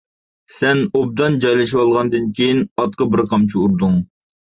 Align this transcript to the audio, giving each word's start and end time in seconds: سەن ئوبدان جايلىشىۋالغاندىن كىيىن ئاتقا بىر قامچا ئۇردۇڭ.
سەن 0.55 0.81
ئوبدان 1.01 1.37
جايلىشىۋالغاندىن 1.45 2.35
كىيىن 2.41 2.65
ئاتقا 2.67 3.11
بىر 3.15 3.27
قامچا 3.33 3.65
ئۇردۇڭ. 3.67 4.05